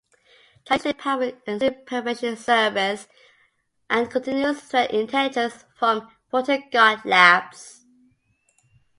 Try 0.65 0.77
using 0.77 0.95
powerful 0.95 1.39
Intrusion 1.45 1.85
Prevention 1.85 2.35
Service 2.35 3.07
and 3.87 4.09
continuous 4.09 4.59
threat 4.61 4.89
intelligence 4.89 5.63
from 5.77 6.09
FortiGuard 6.33 7.05
Labs. 7.05 7.85